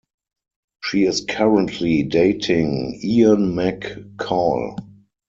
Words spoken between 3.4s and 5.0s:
McCall.